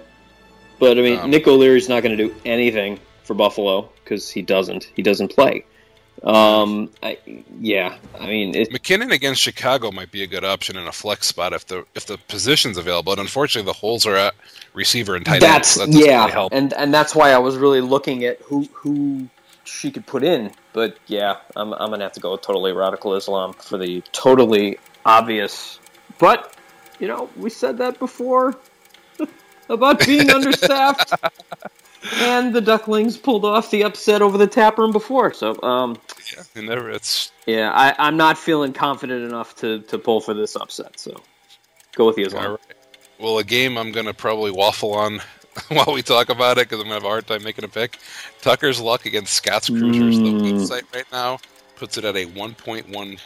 [0.81, 4.43] but I mean, Um, Nick O'Leary's not going to do anything for Buffalo because he
[4.43, 4.91] doesn't.
[4.97, 5.65] He doesn't play.
[6.23, 7.19] Um, I,
[7.61, 11.27] yeah, I mean, it, McKinnon against Chicago might be a good option in a flex
[11.27, 13.15] spot if the if the position's available.
[13.15, 14.35] But unfortunately, the holes are at
[14.75, 15.43] receiver and tight end.
[15.43, 16.53] that's so that yeah, really help.
[16.53, 19.29] and and that's why I was really looking at who who
[19.65, 20.53] she could put in.
[20.75, 24.79] But yeah, I'm I'm gonna have to go with totally radical Islam for the totally
[25.07, 25.79] obvious.
[26.19, 26.55] But
[26.99, 28.57] you know, we said that before
[29.71, 31.15] about being understaffed,
[32.21, 35.33] and the Ducklings pulled off the upset over the tap room before.
[35.33, 35.97] So um,
[36.37, 40.35] Yeah, and never, it's yeah, I, I'm not feeling confident enough to to pull for
[40.35, 40.99] this upset.
[40.99, 41.21] So
[41.95, 42.45] go with the Islam.
[42.45, 42.61] all right.
[43.19, 45.21] Well, a game I'm going to probably waffle on
[45.69, 47.69] while we talk about it because I'm going to have a hard time making a
[47.69, 47.99] pick.
[48.41, 50.17] Tucker's luck against Scott's Cruisers.
[50.19, 50.43] The Mm.
[50.43, 51.39] league site right now
[51.77, 53.19] puts it at a 1.1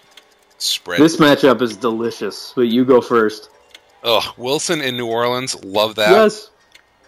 [0.59, 1.01] spread.
[1.01, 3.51] This matchup is delicious, but you go first.
[4.03, 6.11] oh, Wilson in New Orleans, love that.
[6.11, 6.51] yes.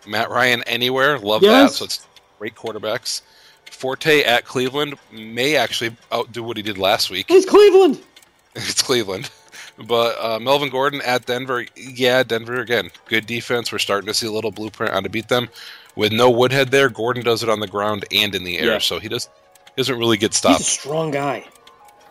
[0.07, 1.73] Matt Ryan anywhere, love Yes.
[1.73, 1.77] that.
[1.77, 2.07] So it's
[2.39, 3.23] great quarterbacks.
[3.71, 7.27] Forte at Cleveland may actually outdo what he did last week.
[7.29, 8.01] It's Cleveland.
[8.55, 9.31] it's Cleveland.
[9.79, 12.91] But uh, Melvin Gordon at Denver, yeah, Denver again.
[13.07, 13.71] Good defense.
[13.71, 15.49] We're starting to see a little blueprint on to beat them.
[15.97, 18.79] With no Woodhead there, Gordon does it on the ground and in the air, Yeah.
[18.79, 19.29] so he does
[19.77, 20.63] doesn't really get He's a stopped.
[20.65, 21.45] strong guy.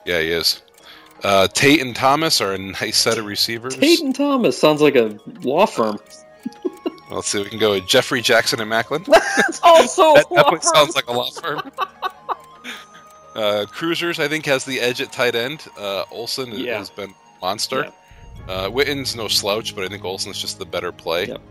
[0.06, 0.62] Yeah, he is.
[1.24, 3.76] Uh, Tate and Thomas are a nice set of receivers.
[3.76, 5.98] Tate and Thomas sounds like a law firm.
[7.12, 9.06] Let's see, we can go with Jeffery Jackson and Maclin.
[9.38, 10.74] That's also that definitely firm.
[10.76, 11.72] sounds like a law firm.
[13.36, 15.66] Uh, Cruisers, I think, has the edge at tight end.
[15.78, 16.78] Uh, Olsen has- Yeah.
[16.78, 17.92] has been monster.
[18.48, 21.26] Uh, Witten's no slouch, but I think Olsen's just the better play.
[21.28, 21.42] Yep.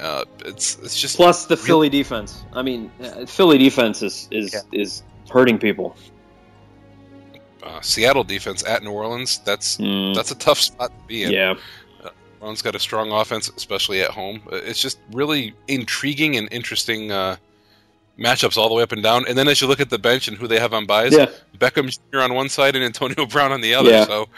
[0.00, 2.42] Uh, it's it's just Plus the Real- Philly defense.
[2.52, 4.62] I mean, uh, Philly defense is is Yeah.
[4.72, 5.94] is hurting people.
[7.62, 9.38] uh, Seattle defense at New Orleans.
[9.44, 11.30] That's Mm, that's a tough spot to be in.
[11.30, 11.54] yeah.
[12.40, 14.40] Orleans got a strong offense, especially at home.
[14.50, 17.36] Uh, It's just really intriguing and interesting uh,
[18.18, 19.26] matchups all the way up and down.
[19.28, 21.26] And then as you look at the bench and who they have on buys, Yeah.
[21.58, 22.20] Beckham Jr.
[22.20, 23.90] on one side and Antonio Brown on the other.
[23.90, 24.04] Yeah.
[24.06, 24.28] So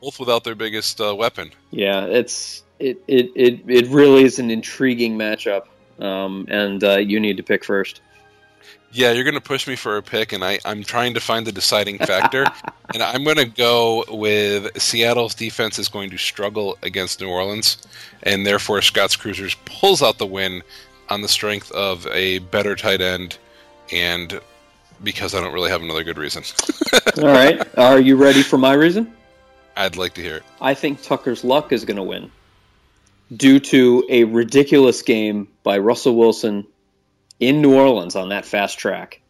[0.00, 1.50] both without their biggest uh, weapon.
[1.70, 5.66] Yeah, it's it, it, it, it really is an intriguing matchup,
[6.00, 8.00] um, and uh, you need to pick first.
[8.94, 11.46] Yeah, you're going to push me for a pick, and I, I'm trying to find
[11.46, 12.44] the deciding factor.
[12.94, 17.78] and I'm going to go with Seattle's defense is going to struggle against New Orleans,
[18.22, 20.62] and therefore Scott's Cruisers pulls out the win
[21.08, 23.38] on the strength of a better tight end,
[23.90, 24.38] and
[25.02, 26.44] because I don't really have another good reason.
[27.18, 29.12] All right, are you ready for my reason?
[29.74, 30.42] I'd like to hear it.
[30.60, 32.30] I think Tucker's luck is going to win
[33.36, 36.66] due to a ridiculous game by Russell Wilson
[37.42, 39.20] in New Orleans on that fast track,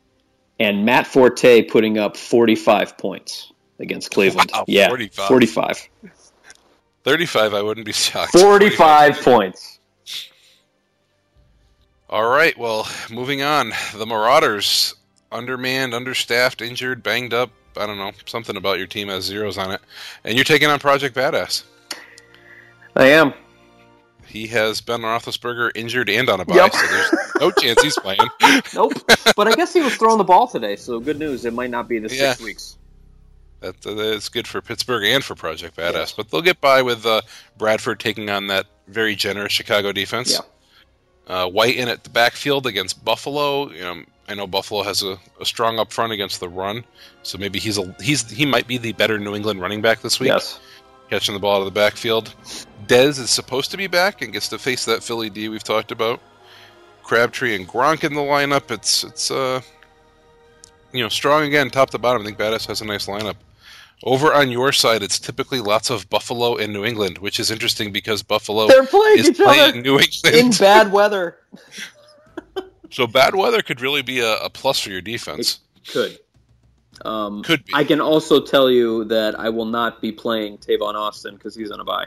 [0.61, 4.51] and Matt Forte putting up 45 points against Cleveland.
[4.53, 5.27] Wow, yeah, 45.
[5.27, 5.89] 45.
[7.05, 8.33] 35, I wouldn't be shocked.
[8.33, 9.81] 45 points.
[12.11, 13.73] All right, well, moving on.
[13.97, 14.95] The Marauders,
[15.33, 17.51] undermanned, understaffed, injured, banged up.
[17.79, 18.13] I don't know.
[18.27, 19.81] Something about your team has zeros on it.
[20.23, 21.63] And you're taking on Project Badass.
[22.95, 23.33] I am.
[24.33, 26.73] He has Ben Roethlisberger injured and on a bye, Yep.
[26.75, 28.21] so there's no chance he's playing.
[28.75, 28.95] Nope.
[29.37, 31.45] but I guess he was throwing the ball today, so good news.
[31.45, 32.45] It might not be the six Yeah.
[32.45, 32.79] weeks.
[33.61, 36.17] That, that's good for Pittsburgh and for Project Badass.
[36.17, 37.21] But they'll get by with uh,
[37.59, 40.41] Bradford taking on that very generous Chicago defense.
[41.29, 43.71] Uh, White in at the backfield against Buffalo.
[43.71, 46.83] You know, I know Buffalo has a, a strong up front against the run,
[47.23, 50.19] so maybe he's a he's he might be the better New England running back this
[50.19, 50.29] week.
[50.31, 50.59] Yes.
[51.13, 52.35] Catching the ball out of the backfield.
[52.87, 55.93] Dez is supposed to be back and gets to face that Philly D we've talked
[55.93, 56.23] about.
[57.03, 58.71] Crabtree and Gronk in the lineup.
[58.71, 59.61] It's it's uh
[60.91, 62.23] you know strong again, top to bottom.
[62.23, 63.35] I think Badass has a nice lineup.
[64.05, 67.93] Over on your side, it's typically lots of Buffalo and New England, which is interesting
[67.93, 70.01] because Buffalo They're playing is each playing other New
[70.33, 71.37] in bad weather.
[72.91, 75.61] so bad weather could really be a, a plus for your defense.
[75.89, 76.19] Could.
[77.05, 77.75] Um, Could be.
[77.75, 81.71] I can also tell you that I will not be playing Tavon Austin because he's
[81.71, 82.07] on a bye,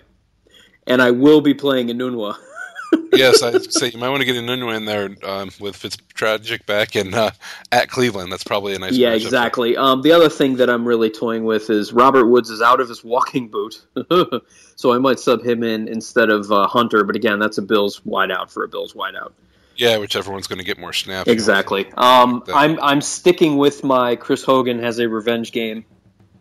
[0.88, 2.36] and I will be playing Enunwa.
[3.14, 6.66] yes, I'd say you might want to get a Nunu in there um, with Fitztragic
[6.66, 7.32] back and uh,
[7.72, 8.32] at Cleveland.
[8.32, 8.94] That's probably a nice.
[8.94, 9.76] yeah, exactly.
[9.78, 12.90] Um, the other thing that I'm really toying with is Robert Woods is out of
[12.90, 13.86] his walking boot,
[14.76, 17.04] so I might sub him in instead of uh, Hunter.
[17.04, 19.32] But again, that's a Bills wideout for a Bills wideout.
[19.76, 21.30] Yeah, whichever one's going to get more snaps.
[21.30, 21.92] Exactly.
[21.98, 25.86] Um, I'm I'm sticking with my Chris Hogan has a revenge game.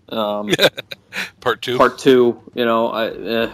[0.09, 0.51] Um,
[1.40, 1.77] Part two.
[1.77, 2.40] part two.
[2.55, 3.53] You know, I, uh,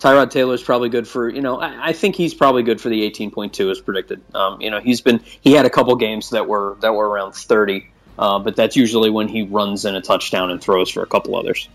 [0.00, 1.28] Tyrod Taylor's probably good for.
[1.28, 4.22] You know, I, I think he's probably good for the 18.2 as predicted.
[4.34, 7.32] Um, you know, he's been he had a couple games that were that were around
[7.34, 11.06] 30, uh, but that's usually when he runs in a touchdown and throws for a
[11.06, 11.68] couple others.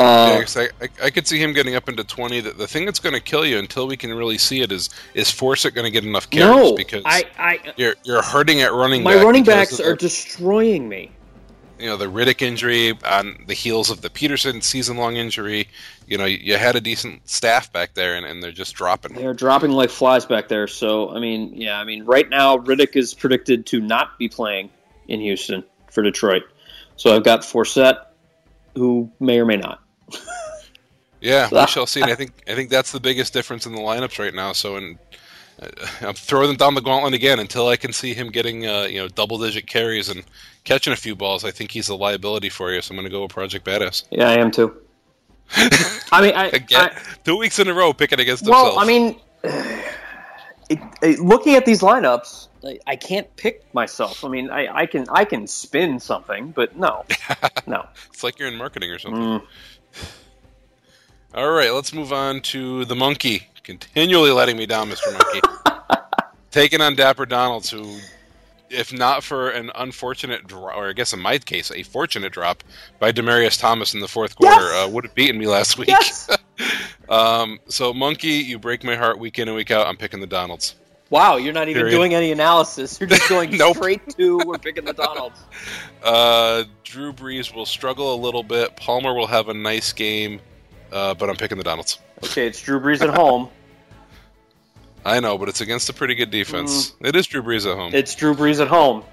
[0.00, 2.40] Yeah, Uh, 'cause I, I, I could see him getting up into twenty.
[2.40, 4.90] The, the thing that's going to kill you until we can really see it is
[5.14, 8.72] is Forsett going to get enough carries no, because I, I you're you're hurting at
[8.72, 9.02] running.
[9.02, 11.10] my back running backs are the, destroying me.
[11.78, 15.68] you know the Riddick injury on the heels of the Peterson season long injury.
[16.06, 19.14] You know you, you had a decent staff back there and, and they're just dropping.
[19.14, 20.66] They're dropping like flies back there.
[20.66, 24.70] So I mean, yeah, I mean, right now Riddick is predicted to not be playing
[25.08, 26.42] in Houston for Detroit.
[26.96, 28.04] So I've got Forsett,
[28.76, 29.80] who may or may not.
[31.20, 32.00] Yeah, we shall see.
[32.00, 34.52] And I think I think that's the biggest difference in the lineups right now.
[34.52, 35.68] So, uh,
[36.00, 38.98] I'm throwing them down the gauntlet again until I can see him getting uh, you
[39.00, 40.24] know double digit carries and
[40.64, 41.44] catching a few balls.
[41.44, 42.80] I think he's a liability for you.
[42.80, 44.74] So I'm going to go with Project Badass Yeah, I am too.
[46.12, 46.90] I mean, I, again.
[46.90, 48.82] I two weeks in a row picking against well, himself.
[48.82, 49.20] I mean,
[50.70, 54.24] it, it, looking at these lineups, I, I, can't pick myself.
[54.24, 57.04] I mean, I, I, can I can spin something, but no,
[57.66, 57.84] no.
[58.12, 59.20] it's like you're in marketing or something.
[59.20, 59.42] Mm.
[61.34, 63.48] All right, let's move on to the monkey.
[63.62, 65.12] Continually letting me down, Mr.
[65.12, 65.40] Monkey.
[66.50, 67.98] Taking on Dapper Donalds, who,
[68.68, 72.64] if not for an unfortunate drop, or I guess in my case, a fortunate drop
[72.98, 74.86] by Demaryius Thomas in the fourth quarter, yes!
[74.86, 75.88] uh, would have beaten me last week.
[75.88, 76.36] Yes!
[77.08, 79.86] um, so, Monkey, you break my heart week in and week out.
[79.86, 80.74] I'm picking the Donalds.
[81.10, 81.96] Wow, you're not even Period.
[81.96, 82.98] doing any analysis.
[83.00, 83.76] You're just going nope.
[83.76, 85.40] straight to we're picking the Donalds.
[86.02, 88.74] Uh, Drew Brees will struggle a little bit.
[88.74, 90.40] Palmer will have a nice game,
[90.90, 91.98] uh, but I'm picking the Donalds.
[92.24, 93.50] Okay, it's Drew Brees at home.
[95.04, 96.92] I know, but it's against a pretty good defense.
[96.92, 97.08] Mm.
[97.08, 97.94] It is Drew Brees at home.
[97.94, 99.04] It's Drew Brees at home.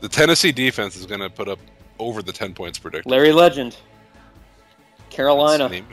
[0.00, 1.60] The Tennessee defense is going to put up
[2.00, 3.08] over the 10 points predicted.
[3.08, 3.76] Larry Legend.
[5.08, 5.68] Carolina.
[5.68, 5.86] Name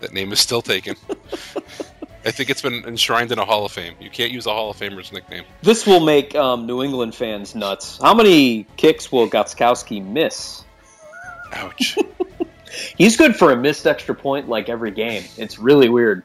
[0.00, 0.94] that name is still taken.
[2.24, 3.94] I think it's been enshrined in a Hall of Fame.
[3.98, 5.44] You can't use a Hall of Famer's nickname.
[5.62, 7.98] This will make um, New England fans nuts.
[8.02, 10.64] How many kicks will Gostkowski miss?
[11.52, 11.96] Ouch.
[12.98, 15.24] He's good for a missed extra point like every game.
[15.38, 16.22] It's really weird.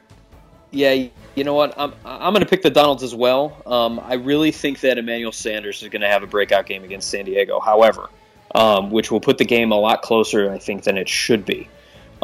[0.70, 1.74] Yeah, you know what?
[1.78, 3.62] I'm I'm going to pick the Donalds as well.
[3.66, 7.08] Um, I really think that Emmanuel Sanders is going to have a breakout game against
[7.08, 7.60] San Diego.
[7.60, 8.10] However,
[8.54, 11.68] um, which will put the game a lot closer, I think, than it should be.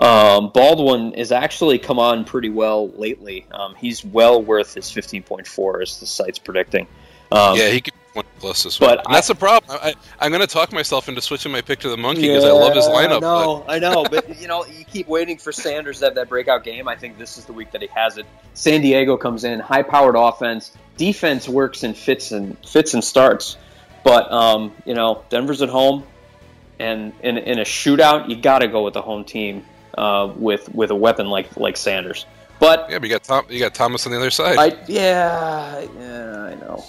[0.03, 3.47] Um, Baldwin has actually come on pretty well lately.
[3.53, 6.89] Um, he's well worth his 15.4 as the site's predicting.
[7.31, 9.79] Um, yeah, he could one plus this but that's the problem.
[9.81, 12.51] I, am going to talk myself into switching my pick to the monkey because yeah,
[12.51, 13.17] I love his lineup.
[13.17, 13.73] I know, but.
[13.73, 16.89] I know, but you know, you keep waiting for Sanders to have that breakout game.
[16.89, 18.27] I think this is the week that he has it.
[18.55, 23.57] San Diego comes in, high-powered offense, defense works and fits and fits and starts,
[24.03, 26.03] but um, you know, Denver's at home,
[26.81, 29.65] and in, in a shootout, you got to go with the home team
[29.99, 32.27] uh, with with a weapon like like Sanders.
[32.59, 34.59] But yeah, but you got Tom, you got Thomas on the other side.
[34.59, 36.85] I, yeah, yeah, I know.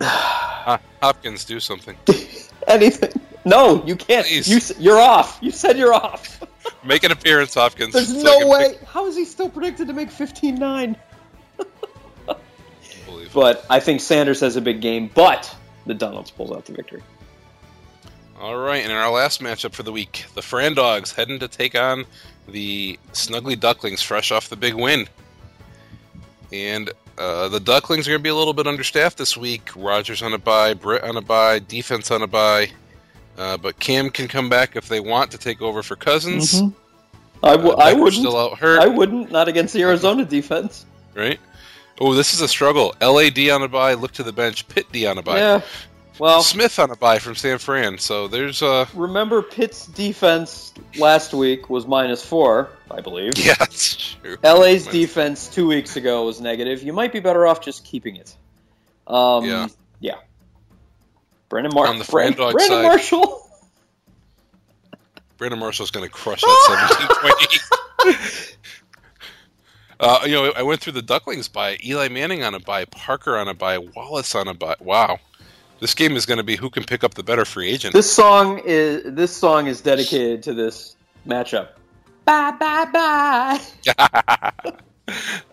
[1.00, 1.96] Hopkins, do something.
[2.66, 3.12] Anything?
[3.44, 4.26] No, you can't.
[4.26, 4.48] Please.
[4.48, 5.38] You, you're off.
[5.40, 6.42] You said you're off.
[6.84, 7.92] make an appearance, Hopkins.
[7.92, 8.76] There's so no way.
[8.78, 8.84] Pick...
[8.84, 10.96] How is he still predicted to make 15-9?
[13.34, 15.54] but I think Sanders has a big game, but
[15.86, 17.02] the Donalds pulls out the victory.
[18.42, 21.46] All right, and in our last matchup for the week, the Fran Dogs heading to
[21.46, 22.04] take on
[22.48, 25.06] the Snuggly Ducklings, fresh off the big win.
[26.52, 29.70] And uh, the Ducklings are going to be a little bit understaffed this week.
[29.76, 32.68] Rodgers on a bye, Britt on a bye, defense on a bye.
[33.38, 36.62] Uh, but Cam can come back if they want to take over for Cousins.
[36.62, 37.44] Mm-hmm.
[37.44, 38.14] I, w- uh, I wouldn't.
[38.22, 38.80] Still out hurt.
[38.80, 39.30] I wouldn't.
[39.30, 40.84] Not against the Arizona defense.
[41.14, 41.38] Right.
[42.00, 42.92] Oh, this is a struggle.
[43.00, 43.94] LAD on a bye.
[43.94, 44.66] Look to the bench.
[44.66, 45.38] Pitt D on a bye.
[45.38, 45.60] Yeah.
[46.18, 47.98] Well, Smith on a bye from San Fran.
[47.98, 53.32] So there's uh Remember Pitt's defense last week was minus four, I believe.
[53.38, 54.36] Yeah, that's true.
[54.44, 56.82] LA's defense two weeks ago was negative.
[56.82, 58.36] You might be better off just keeping it.
[59.06, 59.68] Um, yeah.
[60.00, 60.16] Yeah.
[61.48, 61.92] Brandon Marshall.
[61.92, 63.48] On the Brand- Brandon side, Marshall.
[65.38, 67.08] Brandon Marshall's going to crush that
[68.04, 68.14] 17
[70.00, 73.36] Uh, you know, I went through the Ducklings by Eli Manning on a bye, Parker
[73.36, 74.74] on a bye, Wallace on a bye.
[74.80, 75.20] Wow.
[75.82, 77.92] This game is going to be who can pick up the better free agent.
[77.92, 80.94] This song is this song is dedicated to this
[81.26, 81.70] matchup.
[82.24, 83.60] Bye bye bye.
[83.98, 84.62] uh,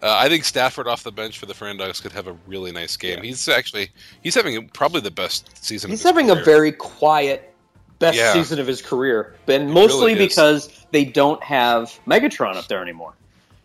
[0.03, 2.95] I think Stafford off the bench for the Fran Dogs could have a really nice
[2.95, 3.17] game.
[3.17, 3.23] Yeah.
[3.23, 3.89] He's actually
[4.21, 5.89] he's having probably the best season.
[5.89, 6.41] He's having career.
[6.41, 7.51] a very quiet
[7.97, 8.31] best yeah.
[8.31, 13.15] season of his career, and mostly really because they don't have Megatron up there anymore.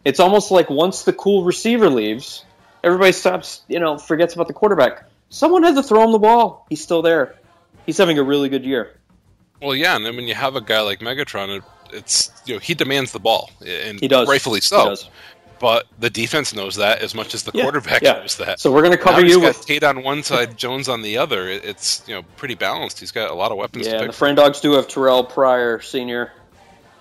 [0.07, 2.43] It's almost like once the cool receiver leaves,
[2.83, 5.05] everybody stops, you know, forgets about the quarterback.
[5.35, 6.65] Someone had to throw him the ball.
[6.71, 7.35] He's still there.
[7.87, 9.01] He's having a really good year.
[9.61, 12.61] Well, yeah, and then when you have a guy like Megatron, it, it's you know
[12.61, 14.95] he demands the ball, and he does, rightfully so.
[15.59, 18.13] But the defense knows that as much as the yeah, quarterback yeah.
[18.13, 18.61] knows that.
[18.61, 21.19] So we're going to cover now you with Tate on one side, Jones on the
[21.19, 21.49] other.
[21.49, 23.01] It's you know pretty balanced.
[23.01, 23.89] He's got a lot of weapons.
[23.89, 26.31] Yeah, the Fran Dogs do have Terrelle Pryor Senior.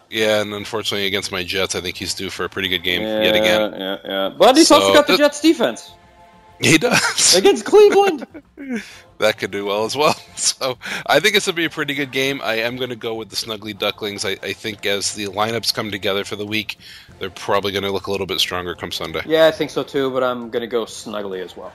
[0.09, 3.03] Yeah, and unfortunately against my Jets, I think he's due for a pretty good game
[3.03, 3.73] yeah, yet again.
[3.73, 4.29] Yeah, yeah.
[4.35, 5.91] But he's so, also got the Jets defense.
[6.59, 8.25] He does against Cleveland.
[9.17, 10.15] that could do well as well.
[10.35, 12.41] So I think it's gonna be a pretty good game.
[12.43, 14.25] I am going to go with the Snuggly Ducklings.
[14.25, 16.77] I, I, think as the lineups come together for the week,
[17.19, 19.21] they're probably going to look a little bit stronger come Sunday.
[19.25, 20.11] Yeah, I think so too.
[20.11, 21.71] But I'm going to go Snuggly as well.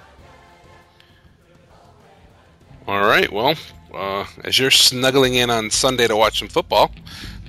[2.87, 3.33] All right.
[3.33, 3.55] Well,
[3.95, 6.91] uh, as you're snuggling in on Sunday to watch some football,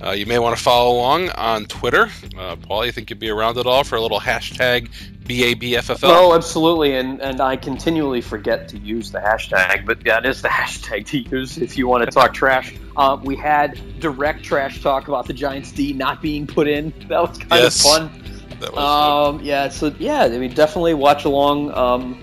[0.02, 2.08] uh, you may want to follow along on Twitter.
[2.36, 4.90] Uh, Paul, you think you'd be around at all for a little hashtag
[5.30, 5.98] BABFFL?
[6.02, 6.96] Oh, absolutely.
[6.96, 11.18] And, and I continually forget to use the hashtag, but that is the hashtag to
[11.18, 12.74] use if you want to talk trash.
[12.96, 16.92] Uh, we had direct trash talk about the Giants D not being put in.
[17.10, 17.84] That was kind yes.
[17.84, 18.40] of fun.
[18.60, 21.72] That was Um, yeah, so yeah, I mean, definitely watch along.
[21.74, 22.22] Um,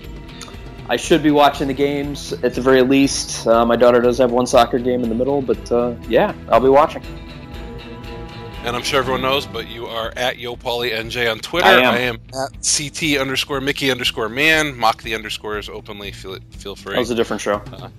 [0.88, 3.46] I should be watching the games at the very least.
[3.46, 6.60] Uh, my daughter does have one soccer game in the middle, but uh, yeah, I'll
[6.60, 7.02] be watching.
[8.64, 11.66] And I'm sure everyone knows, but you are at YoPollyNJ on Twitter.
[11.66, 12.18] I am.
[12.34, 14.76] at CT underscore Mickey underscore man.
[14.76, 16.10] Mock the underscores openly.
[16.12, 16.94] Feel it, feel free.
[16.94, 17.58] That was a different show.
[17.58, 17.90] That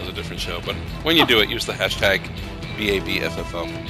[0.00, 0.60] was a different show.
[0.64, 0.74] But
[1.04, 2.20] when you do it, use the hashtag
[2.76, 3.88] BABFFL.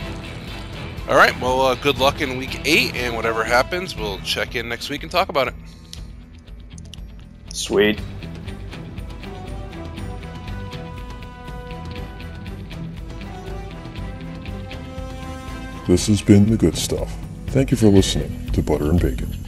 [1.09, 1.39] All right.
[1.41, 5.03] Well, uh, good luck in week eight, and whatever happens, we'll check in next week
[5.03, 5.55] and talk about it.
[7.53, 8.01] Sweet.
[15.87, 17.13] This has been The Good Stuff.
[17.49, 19.42] Thank you for listening to Butter and Bacon.